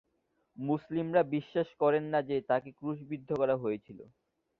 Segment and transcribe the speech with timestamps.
[0.57, 3.99] মুসলিমরা বিশ্বাস করেন না যে, তাঁকে ক্রুশবিদ্ধ করা হয়েছিল।